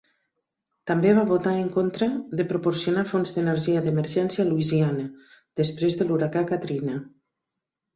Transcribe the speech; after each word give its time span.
També 0.91 1.11
va 1.17 1.25
votar 1.31 1.53
en 1.57 1.67
contra 1.75 2.07
de 2.41 2.47
proporcionar 2.53 3.05
fons 3.13 3.37
d'energia 3.37 3.87
d'emergència 3.87 4.49
a 4.49 4.51
Louisiana 4.51 5.09
després 5.65 6.03
de 6.03 6.13
l'huracà 6.13 6.49
Katrina. 6.55 7.03